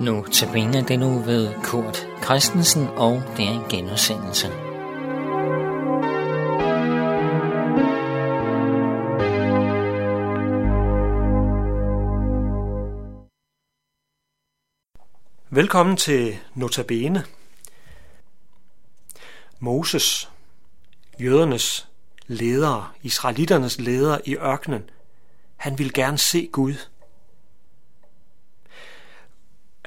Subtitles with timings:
[0.00, 4.46] Nu tabiner den nu ved Kurt Christensen, og det er en genudsendelse.
[15.50, 17.24] Velkommen til Notabene.
[19.58, 20.30] Moses,
[21.20, 21.88] jødernes
[22.26, 24.90] leder, israeliternes leder i ørkenen,
[25.56, 26.74] han ville gerne se Gud.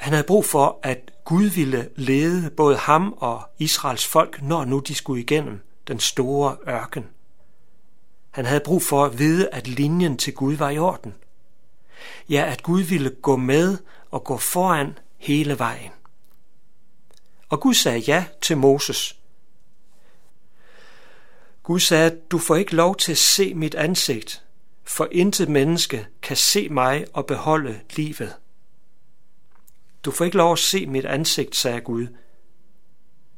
[0.01, 4.79] Han havde brug for, at Gud ville lede både ham og Israels folk, når nu
[4.79, 7.05] de skulle igennem den store ørken.
[8.31, 11.13] Han havde brug for at vide, at linjen til Gud var i orden.
[12.29, 13.77] Ja, at Gud ville gå med
[14.11, 15.91] og gå foran hele vejen.
[17.49, 19.17] Og Gud sagde ja til Moses.
[21.63, 24.43] Gud sagde, du får ikke lov til at se mit ansigt,
[24.83, 28.35] for intet menneske kan se mig og beholde livet.
[30.05, 32.07] Du får ikke lov at se mit ansigt, sagde Gud.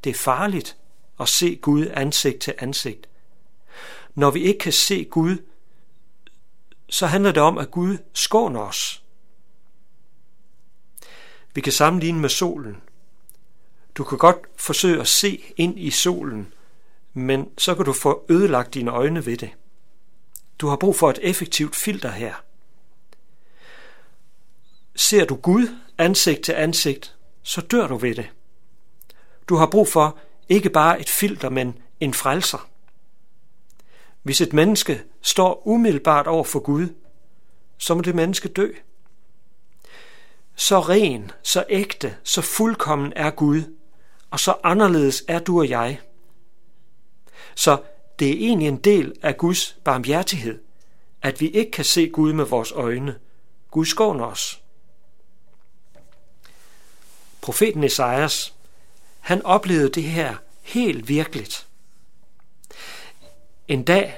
[0.03, 0.77] Det er farligt
[1.19, 3.09] at se Gud ansigt til ansigt.
[4.15, 5.37] Når vi ikke kan se Gud,
[6.89, 9.03] så handler det om, at Gud skåner os.
[11.53, 12.81] Vi kan sammenligne med solen.
[13.95, 16.53] Du kan godt forsøge at se ind i solen,
[17.13, 19.49] men så kan du få ødelagt dine øjne ved det.
[20.59, 22.33] Du har brug for et effektivt filter her.
[24.95, 28.29] Ser du Gud ansigt til ansigt, så dør du ved det.
[29.49, 30.17] Du har brug for
[30.49, 32.69] ikke bare et filter, men en frelser.
[34.23, 36.87] Hvis et menneske står umiddelbart over for Gud,
[37.77, 38.71] så må det menneske dø.
[40.55, 43.61] Så ren, så ægte, så fuldkommen er Gud,
[44.29, 45.99] og så anderledes er du og jeg.
[47.55, 47.81] Så
[48.19, 50.59] det er egentlig en del af Guds barmhjertighed,
[51.21, 53.15] at vi ikke kan se Gud med vores øjne.
[53.71, 54.62] Gud skåner os.
[57.43, 58.53] Profeten Esajas,
[59.19, 61.67] han oplevede det her helt virkeligt.
[63.67, 64.17] En dag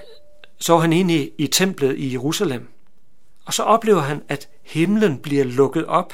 [0.58, 2.68] så var han inde i templet i Jerusalem,
[3.46, 6.14] og så oplever han, at himlen bliver lukket op,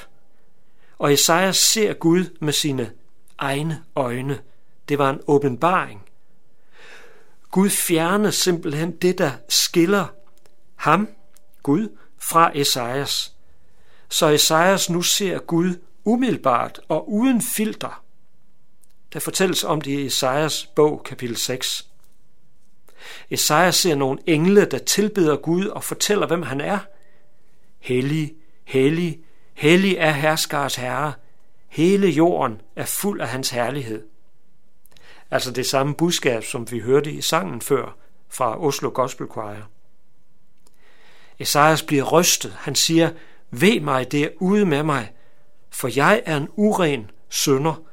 [0.99, 2.91] og Esajas ser Gud med sine
[3.37, 4.39] egne øjne.
[4.89, 6.01] Det var en åbenbaring.
[7.49, 10.05] Gud fjerner simpelthen det, der skiller
[10.75, 11.09] ham,
[11.63, 13.33] Gud, fra Esajas.
[14.09, 18.03] Så Esajas nu ser Gud umiddelbart og uden filter.
[19.13, 21.87] Der fortælles om det i Esajas bog, kapitel 6.
[23.29, 26.79] Esajas ser nogle engle, der tilbeder Gud og fortæller, hvem han er.
[27.79, 29.19] Hellig, hellig,
[29.53, 31.13] hellig er herskars herre.
[31.67, 34.07] Hele jorden er fuld af hans herlighed.
[35.31, 37.97] Altså det samme budskab, som vi hørte i sangen før
[38.29, 39.69] fra Oslo Gospel Choir.
[41.39, 42.53] Esajas bliver rystet.
[42.57, 43.11] Han siger,
[43.51, 45.13] ved mig, det er ude med mig,
[45.71, 47.83] for jeg er en uren sønder,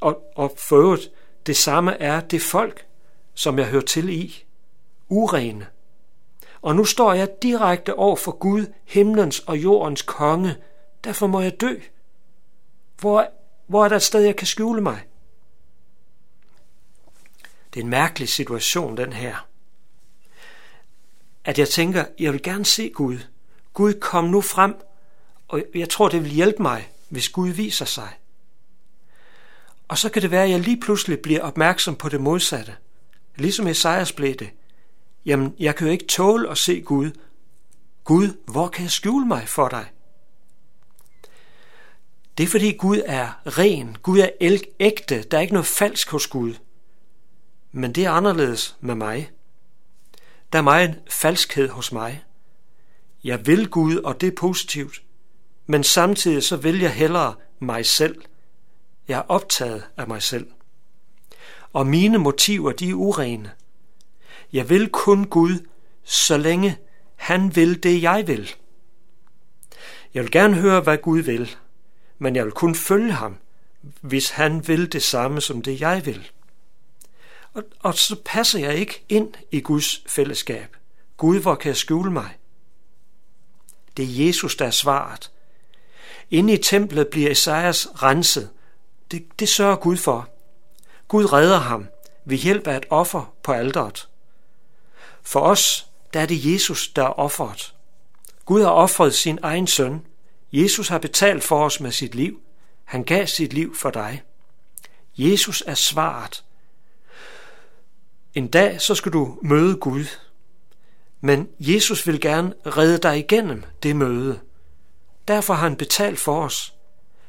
[0.00, 1.10] og, og for øvrigt,
[1.46, 2.86] det samme er det folk,
[3.34, 4.44] som jeg hører til i.
[5.08, 5.66] Urene.
[6.62, 10.56] Og nu står jeg direkte over for Gud, himlens og jordens konge.
[11.04, 11.74] Derfor må jeg dø.
[13.00, 13.30] Hvor,
[13.66, 15.04] hvor er der et sted, jeg kan skjule mig?
[17.74, 19.46] Det er en mærkelig situation, den her.
[21.44, 23.18] At jeg tænker, jeg vil gerne se Gud.
[23.74, 24.76] Gud, kom nu frem,
[25.48, 28.18] og jeg tror, det vil hjælpe mig hvis Gud viser sig.
[29.88, 32.76] Og så kan det være, at jeg lige pludselig bliver opmærksom på det modsatte.
[33.36, 34.50] Ligesom Esajas blev det.
[35.24, 37.10] Jamen, jeg kan jo ikke tåle at se Gud.
[38.04, 39.86] Gud, hvor kan jeg skjule mig for dig?
[42.38, 44.30] Det er fordi Gud er ren, Gud er
[44.80, 46.54] ægte, der er ikke noget falsk hos Gud.
[47.72, 49.30] Men det er anderledes med mig.
[50.52, 52.24] Der er meget falskhed hos mig.
[53.24, 55.02] Jeg vil Gud, og det er positivt
[55.70, 58.22] men samtidig så vil jeg hellere mig selv.
[59.08, 60.50] Jeg er optaget af mig selv.
[61.72, 63.52] Og mine motiver, de er urene.
[64.52, 65.66] Jeg vil kun Gud,
[66.04, 66.78] så længe
[67.16, 68.54] han vil det, jeg vil.
[70.14, 71.56] Jeg vil gerne høre, hvad Gud vil,
[72.18, 73.36] men jeg vil kun følge ham,
[74.00, 76.30] hvis han vil det samme som det, jeg vil.
[77.52, 80.76] Og, og så passer jeg ikke ind i Guds fællesskab.
[81.16, 82.38] Gud, hvor kan jeg skjule mig?
[83.96, 85.30] Det er Jesus, der er svaret.
[86.30, 88.50] Inde i templet bliver Esajas renset.
[89.10, 90.28] Det, det sørger Gud for.
[91.08, 91.86] Gud redder ham
[92.24, 94.08] ved hjælp af et offer på alderet.
[95.22, 97.74] For os, der er det Jesus, der er offeret.
[98.44, 100.06] Gud har offret sin egen søn.
[100.52, 102.40] Jesus har betalt for os med sit liv.
[102.84, 104.22] Han gav sit liv for dig.
[105.18, 106.44] Jesus er svaret.
[108.34, 110.04] En dag så skal du møde Gud.
[111.20, 114.40] Men Jesus vil gerne redde dig igennem det møde.
[115.28, 116.74] Derfor har han betalt for os.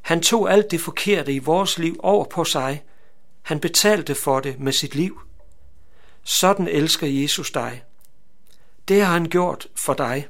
[0.01, 2.83] Han tog alt det forkerte i vores liv over på sig.
[3.41, 5.19] Han betalte for det med sit liv.
[6.23, 7.83] Sådan elsker Jesus dig.
[8.87, 10.27] Det har han gjort for dig,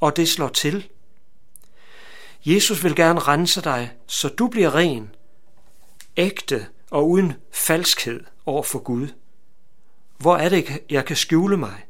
[0.00, 0.88] og det slår til.
[2.44, 5.14] Jesus vil gerne rense dig, så du bliver ren,
[6.16, 9.08] ægte og uden falskhed over for Gud.
[10.18, 11.84] Hvor er det, jeg kan skjule mig?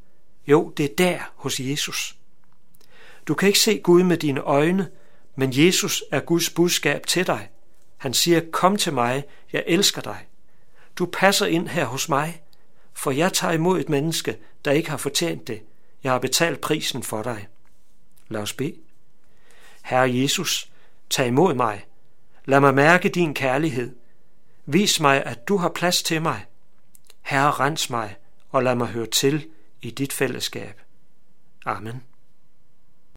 [0.47, 2.17] Jo, det er der hos Jesus.
[3.27, 4.89] Du kan ikke se Gud med dine øjne,
[5.35, 7.49] men Jesus er Guds budskab til dig.
[7.97, 10.27] Han siger, kom til mig, jeg elsker dig.
[10.97, 12.43] Du passer ind her hos mig,
[12.93, 15.63] for jeg tager imod et menneske, der ikke har fortjent det.
[16.03, 17.49] Jeg har betalt prisen for dig.
[18.29, 18.77] Lad os bede.
[19.83, 20.71] Herre Jesus,
[21.11, 21.85] tag imod mig.
[22.45, 23.97] Lad mig mærke din kærlighed.
[24.67, 26.45] Vis mig, at du har plads til mig.
[27.23, 28.17] Herre, rens mig
[28.51, 29.47] og lad mig høre til
[29.83, 30.81] i dit fællesskab.
[31.65, 32.12] Amen.